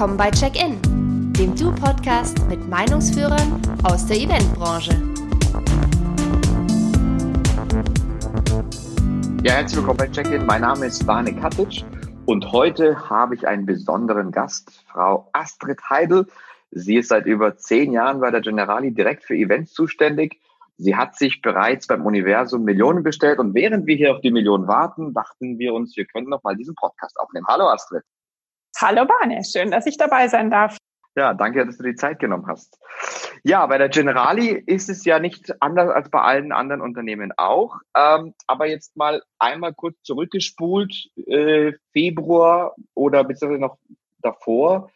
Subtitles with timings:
[0.00, 0.80] Willkommen bei Check-In,
[1.34, 4.92] dem Du-Podcast mit Meinungsführern aus der Eventbranche.
[9.44, 10.46] Ja, herzlich willkommen bei Check-In.
[10.46, 11.84] Mein Name ist Vane Katic
[12.24, 16.26] und heute habe ich einen besonderen Gast, Frau Astrid Heidel.
[16.70, 20.40] Sie ist seit über zehn Jahren bei der Generali direkt für Events zuständig.
[20.78, 24.66] Sie hat sich bereits beim Universum Millionen bestellt und während wir hier auf die Millionen
[24.66, 27.44] warten, dachten wir uns, wir könnten noch mal diesen Podcast aufnehmen.
[27.46, 28.02] Hallo Astrid.
[28.78, 30.76] Hallo Bane, schön, dass ich dabei sein darf.
[31.16, 32.78] Ja, danke, dass du die Zeit genommen hast.
[33.42, 37.76] Ja, bei der Generali ist es ja nicht anders als bei allen anderen Unternehmen auch.
[37.96, 40.94] Ähm, aber jetzt mal einmal kurz zurückgespult,
[41.26, 43.78] äh, Februar oder beziehungsweise noch
[44.22, 44.90] davor.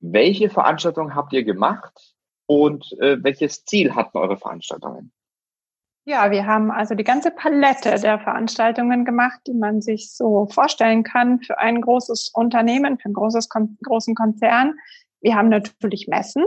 [0.00, 2.14] Welche Veranstaltungen habt ihr gemacht
[2.46, 5.12] und äh, welches Ziel hatten eure Veranstaltungen?
[6.04, 11.04] Ja, wir haben also die ganze Palette der Veranstaltungen gemacht, die man sich so vorstellen
[11.04, 14.74] kann für ein großes Unternehmen, für einen großes, großen Konzern.
[15.20, 16.44] Wir haben natürlich Messen.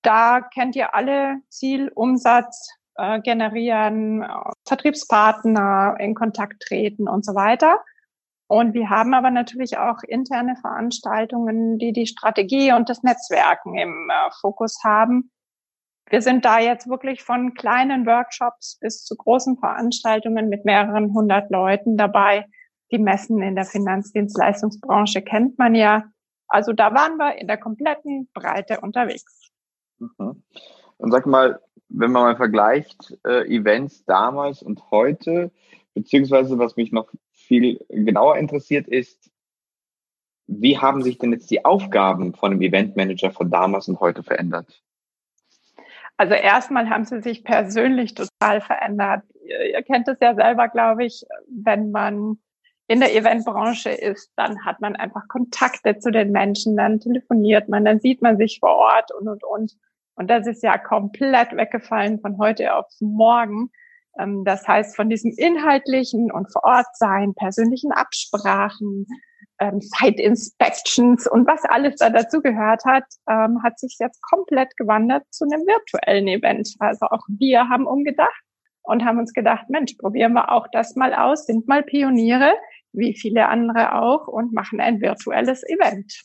[0.00, 4.28] Da kennt ihr alle Ziel, Umsatz äh, generieren, äh,
[4.66, 7.80] Vertriebspartner in Kontakt treten und so weiter.
[8.46, 14.08] Und wir haben aber natürlich auch interne Veranstaltungen, die die Strategie und das Netzwerken im
[14.08, 15.30] äh, Fokus haben
[16.10, 21.50] wir sind da jetzt wirklich von kleinen Workshops bis zu großen Veranstaltungen mit mehreren hundert
[21.50, 22.46] Leuten dabei.
[22.90, 26.04] Die Messen in der Finanzdienstleistungsbranche kennt man ja.
[26.48, 29.50] Also da waren wir in der kompletten Breite unterwegs.
[29.98, 30.42] Mhm.
[30.96, 35.50] Und sag mal, wenn man mal vergleicht äh, Events damals und heute,
[35.94, 39.30] beziehungsweise was mich noch viel genauer interessiert ist,
[40.46, 44.82] wie haben sich denn jetzt die Aufgaben von einem Eventmanager von damals und heute verändert?
[46.18, 49.22] Also erstmal haben sie sich persönlich total verändert.
[49.44, 52.38] Ihr, ihr kennt es ja selber, glaube ich, wenn man
[52.88, 57.84] in der Eventbranche ist, dann hat man einfach Kontakte zu den Menschen, dann telefoniert man,
[57.84, 59.72] dann sieht man sich vor Ort und, und, und.
[60.16, 63.70] Und das ist ja komplett weggefallen von heute auf morgen.
[64.18, 69.06] Ähm, das heißt, von diesem inhaltlichen und vor Ort sein, persönlichen Absprachen,
[69.60, 74.76] ähm, Site Inspections und was alles da dazu gehört hat, ähm, hat sich jetzt komplett
[74.76, 76.74] gewandert zu einem virtuellen Event.
[76.78, 78.42] Also auch wir haben umgedacht
[78.82, 82.54] und haben uns gedacht, Mensch, probieren wir auch das mal aus, sind mal Pioniere,
[82.92, 86.22] wie viele andere auch, und machen ein virtuelles Event.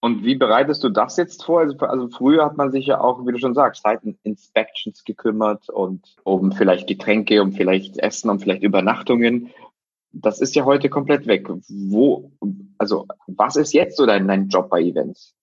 [0.00, 1.60] Und wie bereitest du das jetzt vor?
[1.60, 5.68] Also, also früher hat man sich ja auch, wie du schon sagst, Site Inspections gekümmert
[5.68, 9.50] und um vielleicht Getränke, um vielleicht Essen, um vielleicht Übernachtungen
[10.12, 11.48] das ist ja heute komplett weg.
[11.68, 12.30] Wo,
[12.78, 15.34] also was ist jetzt so dein, dein Job bei Events?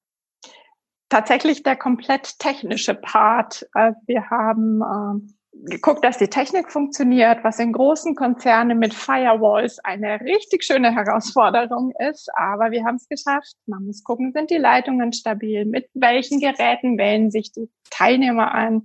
[1.10, 3.68] Tatsächlich der komplett technische Part.
[3.74, 9.80] Äh, wir haben äh, geguckt, dass die Technik funktioniert, was in großen Konzernen mit Firewalls
[9.80, 12.30] eine richtig schöne Herausforderung ist.
[12.36, 13.56] Aber wir haben es geschafft.
[13.66, 15.66] Man muss gucken, sind die Leitungen stabil?
[15.66, 18.84] Mit welchen Geräten wählen sich die Teilnehmer an?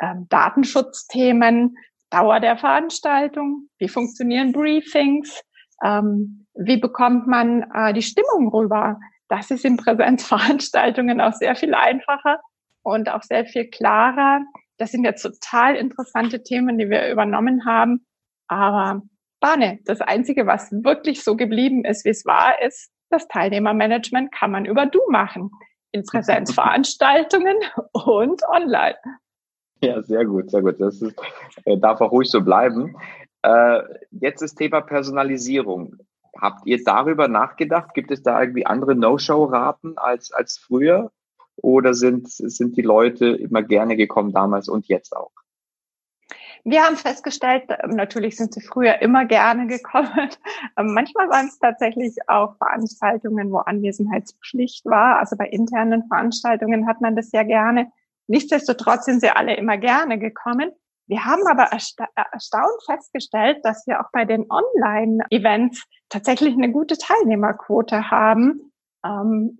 [0.00, 1.76] Ähm, Datenschutzthemen
[2.14, 5.42] Dauer der Veranstaltung, wie funktionieren Briefings,
[5.84, 9.00] ähm, wie bekommt man äh, die Stimmung rüber.
[9.28, 12.40] Das ist in Präsenzveranstaltungen auch sehr viel einfacher
[12.84, 14.42] und auch sehr viel klarer.
[14.78, 18.06] Das sind jetzt total interessante Themen, die wir übernommen haben.
[18.46, 19.02] Aber
[19.40, 24.52] Bahne, das Einzige, was wirklich so geblieben ist, wie es war, ist, das Teilnehmermanagement kann
[24.52, 25.50] man über Du machen.
[25.90, 27.56] In Präsenzveranstaltungen
[27.92, 28.96] und online.
[29.88, 30.80] Ja, sehr gut, sehr gut.
[30.80, 31.14] Das ist,
[31.64, 32.96] äh, darf auch ruhig so bleiben.
[33.42, 35.96] Äh, jetzt das Thema Personalisierung.
[36.40, 37.94] Habt ihr darüber nachgedacht?
[37.94, 41.12] Gibt es da irgendwie andere No-Show-Raten als, als früher?
[41.56, 45.30] Oder sind, sind die Leute immer gerne gekommen damals und jetzt auch?
[46.66, 50.08] Wir haben festgestellt, ähm, natürlich sind sie früher immer gerne gekommen.
[50.76, 55.20] Ähm, manchmal waren es tatsächlich auch Veranstaltungen, wo Anwesenheitspflicht war.
[55.20, 57.92] Also bei internen Veranstaltungen hat man das ja gerne.
[58.26, 60.72] Nichtsdestotrotz sind sie alle immer gerne gekommen.
[61.06, 66.96] Wir haben aber ersta erstaunt festgestellt, dass wir auch bei den Online-Events tatsächlich eine gute
[66.96, 68.72] Teilnehmerquote haben.
[69.04, 69.58] Ähm,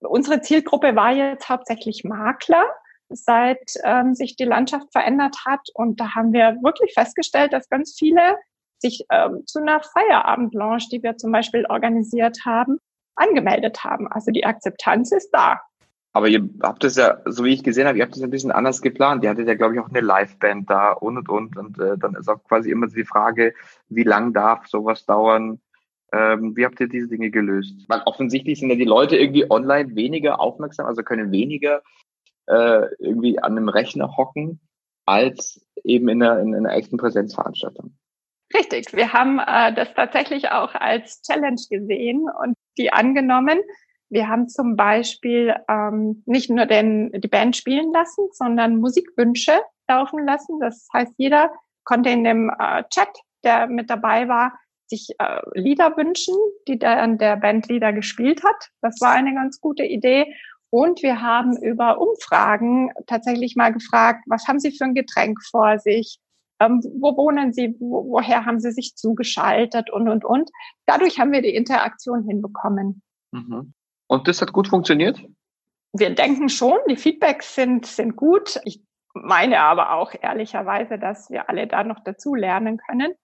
[0.00, 2.64] unsere Zielgruppe war jetzt hauptsächlich Makler,
[3.10, 5.60] seit ähm, sich die Landschaft verändert hat.
[5.74, 8.36] Und da haben wir wirklich festgestellt, dass ganz viele
[8.78, 12.78] sich ähm, zu einer Feierabend-Lounge, die wir zum Beispiel organisiert haben,
[13.16, 14.10] angemeldet haben.
[14.10, 15.60] Also die Akzeptanz ist da.
[16.16, 18.50] Aber ihr habt es ja, so wie ich gesehen habe, ihr habt es ein bisschen
[18.50, 19.22] anders geplant.
[19.22, 21.56] Ihr hattet ja, glaube ich, auch eine Liveband da und und und.
[21.58, 23.52] Und äh, dann ist auch quasi immer die Frage,
[23.90, 25.60] wie lang darf sowas dauern?
[26.14, 27.84] Ähm, wie habt ihr diese Dinge gelöst?
[27.88, 31.82] Weil offensichtlich sind ja die Leute irgendwie online weniger aufmerksam, also können weniger
[32.46, 34.58] äh, irgendwie an einem Rechner hocken,
[35.04, 37.94] als eben in einer, in einer echten Präsenzveranstaltung.
[38.54, 43.58] Richtig, wir haben äh, das tatsächlich auch als Challenge gesehen und die angenommen
[44.08, 50.24] Wir haben zum Beispiel ähm, nicht nur den, die Band spielen lassen, sondern Musikwünsche laufen
[50.24, 50.60] lassen.
[50.60, 51.50] Das heißt, jeder
[51.84, 53.08] konnte in dem äh, Chat,
[53.44, 54.52] der mit dabei war,
[54.86, 56.34] sich äh, Lieder wünschen,
[56.68, 58.70] die dann der Bandleader gespielt hat.
[58.80, 60.34] Das war eine ganz gute Idee.
[60.70, 65.78] Und wir haben über Umfragen tatsächlich mal gefragt, was haben Sie für ein Getränk vor
[65.78, 66.18] sich?
[66.60, 67.76] Ähm, wo wohnen Sie?
[67.78, 69.90] Wo, woher haben Sie sich zugeschaltet?
[69.90, 70.50] Und, und, und.
[70.86, 73.02] Dadurch haben wir die Interaktion hinbekommen.
[73.32, 73.74] Mhm.
[74.06, 75.20] Und das hat gut funktioniert?
[75.92, 78.60] Wir denken schon, die Feedbacks sind, sind gut.
[78.64, 78.82] Ich
[79.14, 83.14] meine aber auch ehrlicherweise, dass wir alle da noch dazu lernen können.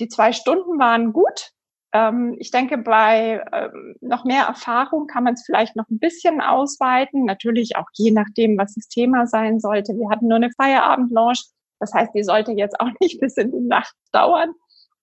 [0.00, 1.52] Die zwei Stunden waren gut.
[1.92, 6.40] Ähm, ich denke, bei ähm, noch mehr Erfahrung kann man es vielleicht noch ein bisschen
[6.40, 7.24] ausweiten.
[7.24, 9.94] Natürlich auch je nachdem, was das Thema sein sollte.
[9.94, 11.40] Wir hatten nur eine Feierabend-Lounge.
[11.78, 14.52] Das heißt, die sollte jetzt auch nicht bis in die Nacht dauern.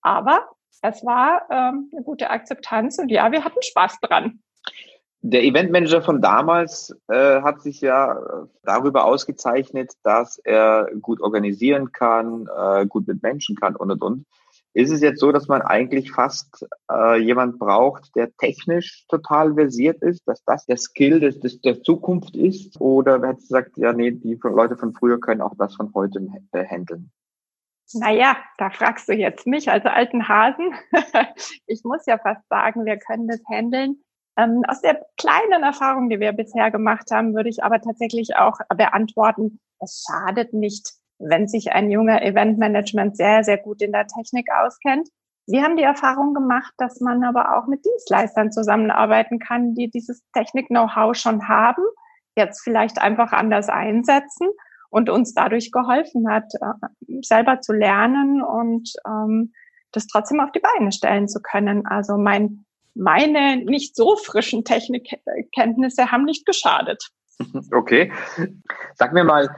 [0.01, 0.45] Aber
[0.81, 4.43] es war ähm, eine gute Akzeptanz und ja, wir hatten Spaß dran.
[5.25, 12.49] Der Eventmanager von damals äh, hat sich ja darüber ausgezeichnet, dass er gut organisieren kann,
[12.53, 14.25] äh, gut mit Menschen kann und und und.
[14.73, 20.01] Ist es jetzt so, dass man eigentlich fast äh, jemand braucht, der technisch total versiert
[20.01, 22.81] ist, dass das der Skill des, des, der Zukunft ist?
[22.81, 26.27] Oder wer hat gesagt, ja, nee, die Leute von früher können auch das von heute
[26.51, 27.11] äh, handeln?
[27.93, 30.73] Naja, da fragst du jetzt mich als alten Hasen.
[31.67, 34.03] ich muss ja fast sagen, wir können das handeln.
[34.37, 38.57] Ähm, aus der kleinen Erfahrung, die wir bisher gemacht haben, würde ich aber tatsächlich auch
[38.75, 44.47] beantworten, es schadet nicht, wenn sich ein junger Eventmanagement sehr, sehr gut in der Technik
[44.51, 45.09] auskennt.
[45.45, 50.23] Wir haben die Erfahrung gemacht, dass man aber auch mit Dienstleistern zusammenarbeiten kann, die dieses
[50.33, 51.83] Technik-Know-how schon haben,
[52.35, 54.47] jetzt vielleicht einfach anders einsetzen
[54.89, 59.53] und uns dadurch geholfen hat, äh, selber zu lernen und ähm,
[59.91, 61.85] das trotzdem auf die Beine stellen zu können.
[61.85, 62.65] Also mein,
[62.95, 67.09] meine nicht so frischen Technikkenntnisse haben nicht geschadet.
[67.71, 68.11] Okay.
[68.95, 69.49] Sag mir mal,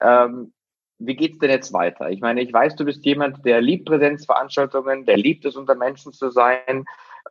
[0.00, 0.52] ähm,
[0.98, 2.10] wie geht's denn jetzt weiter?
[2.10, 6.12] Ich meine, ich weiß, du bist jemand, der liebt Präsenzveranstaltungen, der liebt es, unter Menschen
[6.12, 6.84] zu sein.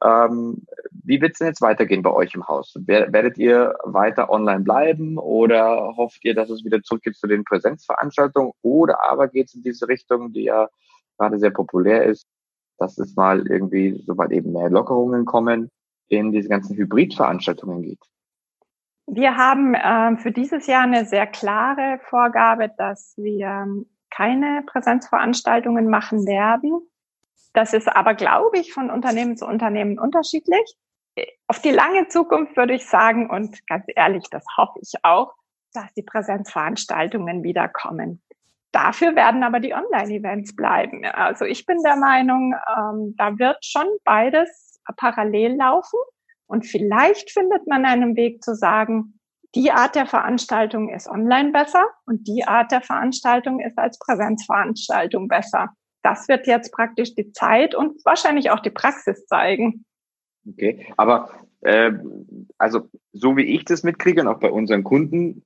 [0.03, 2.73] Ähm, wie wird's denn jetzt weitergehen bei euch im Haus?
[2.75, 8.51] Werdet ihr weiter online bleiben oder hofft ihr, dass es wieder zurückgeht zu den Präsenzveranstaltungen?
[8.61, 10.67] Oder aber geht's in diese Richtung, die ja
[11.17, 12.27] gerade sehr populär ist,
[12.77, 15.69] dass es mal irgendwie, sobald eben mehr Lockerungen kommen,
[16.07, 17.99] in diese ganzen Hybridveranstaltungen geht?
[19.05, 23.67] Wir haben äh, für dieses Jahr eine sehr klare Vorgabe, dass wir
[24.09, 26.81] keine Präsenzveranstaltungen machen werden.
[27.53, 30.75] Das ist aber, glaube ich, von Unternehmen zu Unternehmen unterschiedlich.
[31.47, 35.33] Auf die lange Zukunft würde ich sagen, und ganz ehrlich, das hoffe ich auch,
[35.73, 38.21] dass die Präsenzveranstaltungen wiederkommen.
[38.73, 41.05] Dafür werden aber die Online-Events bleiben.
[41.05, 45.99] Also ich bin der Meinung, ähm, da wird schon beides parallel laufen.
[46.47, 49.19] Und vielleicht findet man einen Weg zu sagen,
[49.55, 55.27] die Art der Veranstaltung ist online besser und die Art der Veranstaltung ist als Präsenzveranstaltung
[55.27, 55.69] besser.
[56.01, 59.85] Das wird jetzt praktisch die Zeit und wahrscheinlich auch die Praxis zeigen.
[60.49, 61.29] Okay, aber
[61.61, 61.91] äh,
[62.57, 65.43] also so wie ich das mitkriege und auch bei unseren Kunden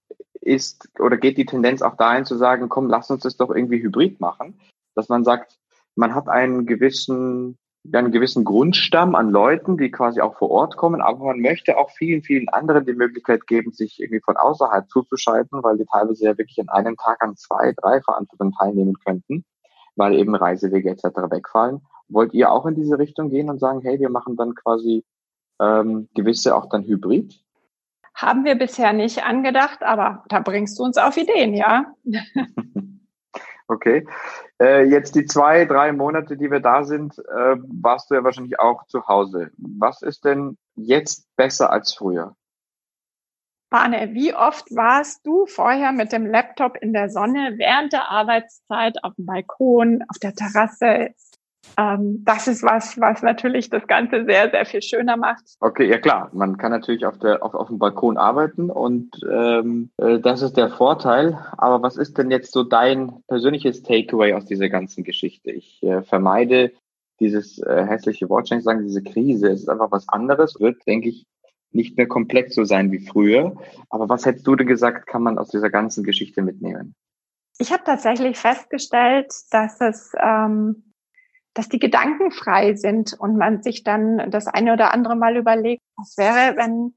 [0.48, 3.82] ist oder geht die Tendenz auch dahin zu sagen, komm, lass uns das doch irgendwie
[3.82, 4.60] hybrid machen,
[4.96, 5.58] dass man sagt,
[5.96, 7.58] man hat einen gewissen
[7.94, 11.90] einen gewissen Grundstamm an Leuten, die quasi auch vor Ort kommen, aber man möchte auch
[11.92, 16.38] vielen, vielen anderen die Möglichkeit geben, sich irgendwie von außerhalb zuzuschalten, weil die teilweise ja
[16.38, 19.46] wirklich an einem Tag an zwei, drei Veranstaltungen teilnehmen könnten,
[19.96, 21.04] weil eben Reisewege etc.
[21.30, 21.82] wegfallen.
[22.10, 25.06] Wollt ihr auch in diese Richtung gehen und sagen, hey, wir machen dann quasi
[25.62, 27.42] ähm, gewisse auch dann Hybrid?
[28.18, 31.86] Haben wir bisher nicht angedacht, aber da bringst du uns auf Ideen, ja.
[33.70, 34.08] Okay.
[34.62, 38.62] Äh, jetzt die zwei, drei Monate, die wir da sind, äh, warst du ja wahrscheinlich
[38.62, 39.52] auch zu Hause.
[39.58, 42.34] Was ist denn jetzt besser als früher?
[43.70, 49.04] Bane, wie oft warst du vorher mit dem Laptop in der Sonne während der Arbeitszeit
[49.04, 51.10] auf dem Balkon, auf der Terrasse
[51.78, 55.44] ähm, das ist was, was natürlich das Ganze sehr, sehr viel schöner macht.
[55.60, 56.30] Okay, ja klar.
[56.34, 60.58] Man kann natürlich auf, der, auf, auf dem Balkon arbeiten und ähm, äh, das ist
[60.58, 61.38] der Vorteil.
[61.58, 65.52] Aber was ist denn jetzt so dein persönliches Takeaway aus dieser ganzen Geschichte?
[65.52, 66.72] Ich äh, vermeide
[67.20, 69.50] dieses äh, hässliche Wort, ich sagen, diese Krise.
[69.50, 71.26] Es ist einfach was anderes, wird, denke ich,
[71.72, 73.56] nicht mehr komplex so sein wie früher.
[73.90, 76.96] Aber was hättest du denn gesagt, kann man aus dieser ganzen Geschichte mitnehmen?
[77.60, 80.87] Ich habe tatsächlich festgestellt, dass es ähm,
[81.58, 85.82] dass die Gedanken frei sind und man sich dann das eine oder andere Mal überlegt,
[85.98, 86.94] was wäre, wenn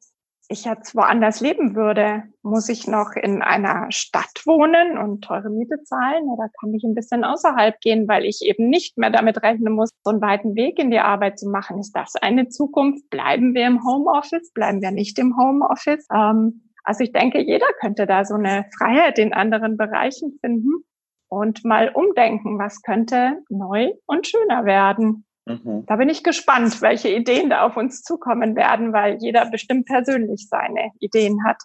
[0.48, 5.82] ich jetzt woanders leben würde, muss ich noch in einer Stadt wohnen und teure Miete
[5.84, 9.72] zahlen oder kann ich ein bisschen außerhalb gehen, weil ich eben nicht mehr damit rechnen
[9.72, 11.78] muss, so einen weiten Weg in die Arbeit zu machen?
[11.78, 13.08] Ist das eine Zukunft?
[13.10, 14.52] Bleiben wir im Homeoffice?
[14.52, 16.06] Bleiben wir nicht im Homeoffice?
[16.12, 20.84] Ähm, also ich denke, jeder könnte da so eine Freiheit in anderen Bereichen finden
[21.30, 25.24] und mal umdenken, was könnte neu und schöner werden.
[25.46, 25.86] Mhm.
[25.86, 30.48] Da bin ich gespannt, welche Ideen da auf uns zukommen werden, weil jeder bestimmt persönlich
[30.48, 31.62] seine Ideen hat.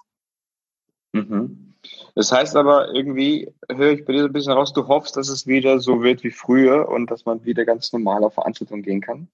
[1.13, 1.74] Mhm.
[2.15, 5.29] Das heißt aber irgendwie, höre ich bei dir so ein bisschen raus, du hoffst, dass
[5.29, 9.01] es wieder so wird wie früher und dass man wieder ganz normal auf Veranstaltungen gehen
[9.01, 9.27] kann?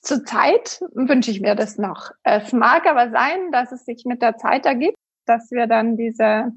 [0.00, 2.12] Zurzeit wünsche ich mir das noch.
[2.22, 4.96] Es mag aber sein, dass es sich mit der Zeit ergibt,
[5.26, 6.52] dass wir dann diese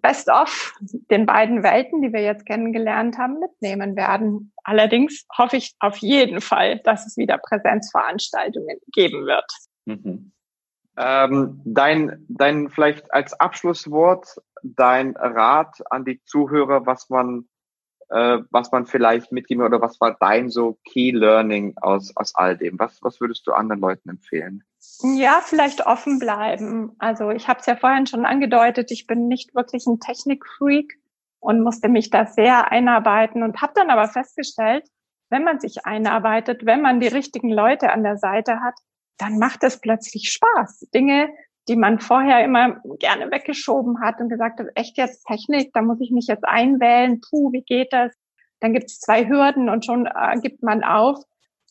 [0.00, 0.74] Best of
[1.10, 4.52] den beiden Welten, die wir jetzt kennengelernt haben, mitnehmen werden.
[4.64, 9.50] Allerdings hoffe ich auf jeden Fall, dass es wieder Präsenzveranstaltungen geben wird.
[9.86, 10.32] Mhm.
[10.96, 17.48] Ähm, dein, dein vielleicht als Abschlusswort, dein Rat an die Zuhörer, was man,
[18.10, 22.56] äh, was man vielleicht mitgeben oder was war dein so Key Learning aus, aus all
[22.56, 22.78] dem?
[22.78, 24.64] Was, was würdest du anderen Leuten empfehlen?
[25.02, 26.94] Ja, vielleicht offen bleiben.
[26.98, 30.98] Also ich habe es ja vorhin schon angedeutet, ich bin nicht wirklich ein Technikfreak
[31.38, 34.86] und musste mich da sehr einarbeiten und habe dann aber festgestellt,
[35.30, 38.74] wenn man sich einarbeitet, wenn man die richtigen Leute an der Seite hat,
[39.16, 40.88] dann macht es plötzlich Spaß.
[40.94, 41.28] Dinge,
[41.68, 46.00] die man vorher immer gerne weggeschoben hat und gesagt hat, echt jetzt Technik, da muss
[46.00, 48.12] ich mich jetzt einwählen, puh, wie geht das?
[48.60, 51.22] Dann gibt es zwei Hürden und schon äh, gibt man auf.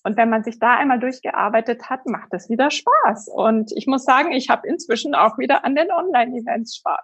[0.04, 3.28] Und wenn man sich da einmal durchgearbeitet hat, macht es wieder Spaß.
[3.28, 7.02] Und ich muss sagen, ich habe inzwischen auch wieder an den Online-Events Spaß.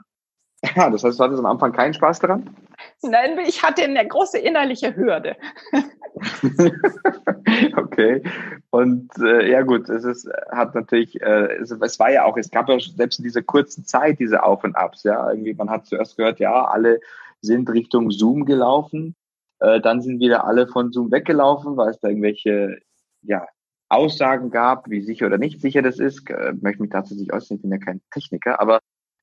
[0.76, 2.56] Ja, das heißt, du hattest am Anfang keinen Spaß daran?
[3.02, 5.36] Nein, ich hatte eine große innerliche Hürde.
[7.78, 8.24] okay.
[8.70, 12.50] Und äh, ja gut, es ist, hat natürlich, äh, es, es, war ja auch, es
[12.50, 15.30] gab ja selbst in dieser kurzen Zeit diese Auf und Abs, ja.
[15.30, 17.00] Irgendwie, man hat zuerst gehört, ja, alle
[17.42, 19.16] sind Richtung Zoom gelaufen.
[19.60, 22.80] Äh, dann sind wieder alle von Zoom weggelaufen, weil es da irgendwelche
[23.22, 23.48] ja,
[23.90, 26.30] Aussagen gab, wie sicher oder nicht sicher das ist.
[26.30, 28.80] Äh, möchte mich dazu nicht äußern, ich bin ja kein Techniker, aber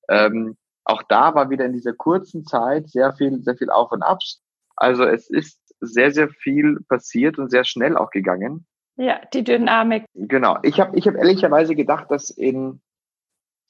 [0.09, 4.03] ähm, auch da war wieder in dieser kurzen Zeit sehr viel, sehr viel Auf und
[4.03, 4.43] Abs.
[4.77, 8.67] Also es ist sehr, sehr viel passiert und sehr schnell auch gegangen.
[8.97, 10.05] Ja, die Dynamik.
[10.15, 10.59] Genau.
[10.63, 12.81] Ich habe ich hab ehrlicherweise gedacht, dass in,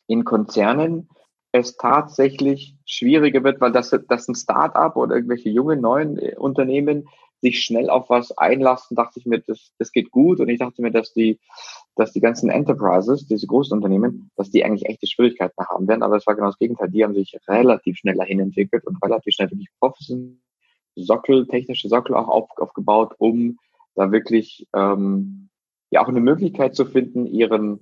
[0.06, 1.08] in Konzernen
[1.52, 7.08] es tatsächlich schwieriger wird, weil das, das ein Start-up oder irgendwelche jungen neuen äh, Unternehmen
[7.42, 10.40] sich schnell auf was einlassen, dachte ich mir, das, das geht gut.
[10.40, 11.40] Und ich dachte mir, dass die,
[11.96, 16.04] dass die ganzen Enterprises, diese großen Unternehmen, dass die eigentlich echte Schwierigkeiten haben werden.
[16.04, 16.90] Aber es war genau das Gegenteil.
[16.90, 20.36] Die haben sich relativ schnell dahin entwickelt und relativ schnell wirklich professionell
[20.94, 23.58] Sockel, technische Sockel auch auf, aufgebaut, um
[23.94, 25.48] da wirklich ähm,
[25.90, 27.80] ja auch eine Möglichkeit zu finden, ihren,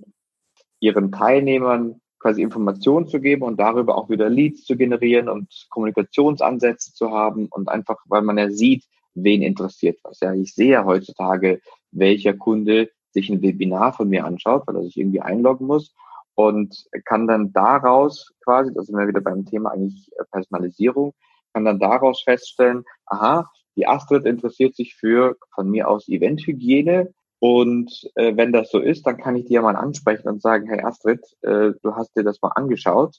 [0.79, 6.93] ihren Teilnehmern quasi Informationen zu geben und darüber auch wieder Leads zu generieren und Kommunikationsansätze
[6.93, 8.85] zu haben und einfach, weil man ja sieht,
[9.15, 10.19] wen interessiert was.
[10.21, 11.61] Ja, ich sehe ja heutzutage,
[11.91, 15.93] welcher Kunde sich ein Webinar von mir anschaut, weil er sich irgendwie einloggen muss
[16.35, 21.13] und kann dann daraus quasi, da sind wir wieder beim Thema eigentlich äh, Personalisierung,
[21.53, 28.07] kann dann daraus feststellen, aha, die Astrid interessiert sich für von mir aus Eventhygiene und
[28.13, 31.21] äh, wenn das so ist, dann kann ich dir mal ansprechen und sagen, hey Astrid,
[31.41, 33.17] äh, du hast dir das mal angeschaut.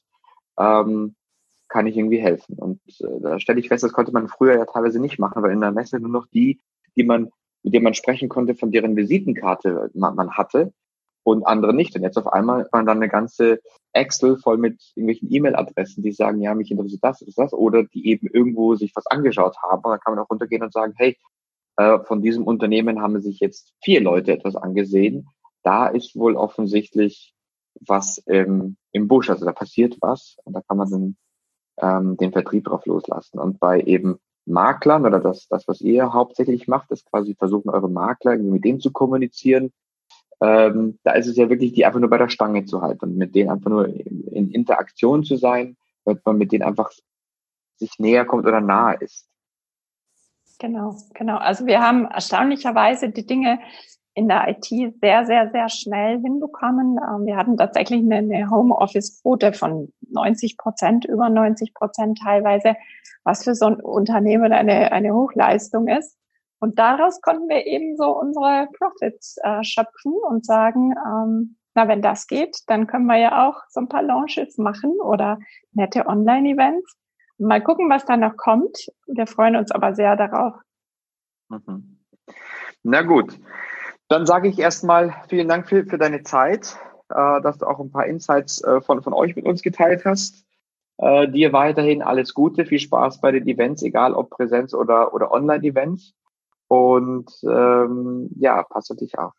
[0.57, 1.17] Ähm,
[1.69, 2.57] kann ich irgendwie helfen.
[2.57, 5.51] Und äh, da stelle ich fest, das konnte man früher ja teilweise nicht machen, weil
[5.51, 6.61] in der Messe nur noch die,
[6.97, 7.31] die man,
[7.65, 10.73] mit denen man sprechen konnte, von deren Visitenkarte man, man hatte
[11.25, 11.97] und andere nicht.
[11.97, 13.59] Und jetzt auf einmal man dann eine ganze
[13.93, 18.07] Excel voll mit irgendwelchen E-Mail-Adressen, die sagen, ja, mich interessiert das, das, das, oder die
[18.07, 19.83] eben irgendwo sich was angeschaut haben.
[19.83, 21.17] Und dann kann man auch runtergehen und sagen, hey,
[21.77, 25.29] äh, von diesem Unternehmen haben sich jetzt vier Leute etwas angesehen.
[25.63, 27.35] Da ist wohl offensichtlich
[27.81, 31.17] was ähm, im Busch, also da passiert was und da kann man dann
[31.81, 33.39] ähm, den Vertrieb drauf loslassen.
[33.39, 37.89] Und bei eben Maklern oder das, das, was ihr hauptsächlich macht, ist quasi versuchen, eure
[37.89, 39.73] Makler irgendwie mit denen zu kommunizieren.
[40.41, 43.17] Ähm, da ist es ja wirklich, die einfach nur bei der Stange zu halten und
[43.17, 46.91] mit denen einfach nur in Interaktion zu sein, damit man mit denen einfach
[47.77, 49.29] sich näher kommt oder nahe ist.
[50.63, 51.39] Genau, genau.
[51.39, 53.59] Also wir haben erstaunlicherweise die Dinge
[54.15, 54.67] in der IT
[55.01, 56.99] sehr, sehr, sehr schnell hinbekommen.
[56.99, 62.77] Ähm, wir hatten tatsächlich eine Homeoffice-Quote von 90 Prozent, über 90 Prozent teilweise,
[63.25, 66.17] was für so ein Unternehmen eine, eine Hochleistung ist.
[66.61, 72.03] Und daraus konnten wir eben so unsere Profits äh, schöpfen und sagen, ähm, na, wenn
[72.03, 75.41] das geht, dann können wir ja auch so ein paar Launches machen oder
[75.73, 77.02] nette Online-Events.
[77.43, 78.91] Mal gucken, was da noch kommt.
[79.07, 80.55] Wir freuen uns aber sehr darauf.
[81.49, 81.99] Mhm.
[82.83, 83.39] Na gut,
[84.09, 86.77] dann sage ich erstmal vielen Dank für, für deine Zeit.
[87.15, 90.45] äh, dass du auch ein paar Insights äh, von, von euch mit uns geteilt hast.
[90.99, 95.33] Äh, dir weiterhin alles Gute, viel Spaß bei den Events, egal ob Präsenz oder, oder
[95.33, 96.15] Online-Events.
[96.69, 99.35] Und ähm, ja, pass auf dich auf.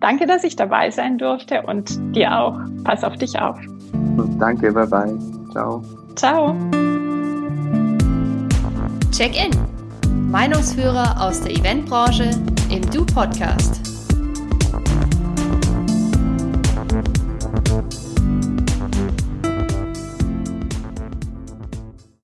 [0.00, 2.58] Danke, dass ich dabei sein durfte und dir auch.
[2.84, 3.58] Pass auf dich auf.
[4.38, 5.18] Danke, bye bye.
[5.52, 5.82] Ciao.
[6.14, 6.54] Ciao.
[9.16, 9.52] Check-in.
[10.32, 12.30] Meinungsführer aus der Eventbranche
[12.68, 13.93] im Du-Podcast.